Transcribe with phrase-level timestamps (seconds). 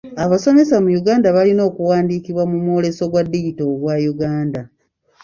[0.23, 4.61] Abasomesa mu Uganda balina okuwandiikibwa mu mwoleso gwa digito ogwa Uganda.